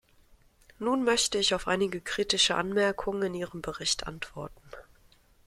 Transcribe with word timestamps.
Nun 0.79 1.03
möchte 1.03 1.37
ich 1.37 1.53
auf 1.53 1.67
einige 1.67 2.01
kritische 2.01 2.55
Anmerkungen 2.55 3.21
in 3.21 3.35
Ihrem 3.35 3.61
Bericht 3.61 4.07
antworten. 4.07 4.67